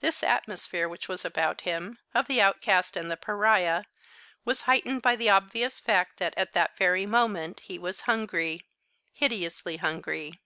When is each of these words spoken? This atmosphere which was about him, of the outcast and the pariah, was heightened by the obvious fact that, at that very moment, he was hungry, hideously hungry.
This 0.00 0.22
atmosphere 0.22 0.88
which 0.88 1.08
was 1.08 1.26
about 1.26 1.60
him, 1.60 1.98
of 2.14 2.26
the 2.26 2.40
outcast 2.40 2.96
and 2.96 3.10
the 3.10 3.18
pariah, 3.18 3.84
was 4.42 4.62
heightened 4.62 5.02
by 5.02 5.14
the 5.14 5.28
obvious 5.28 5.78
fact 5.78 6.18
that, 6.18 6.32
at 6.38 6.54
that 6.54 6.78
very 6.78 7.04
moment, 7.04 7.60
he 7.60 7.78
was 7.78 8.00
hungry, 8.08 8.64
hideously 9.12 9.76
hungry. 9.76 10.40